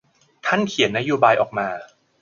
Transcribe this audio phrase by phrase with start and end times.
[0.45, 1.67] ท่านเขียนนโยบายออกมา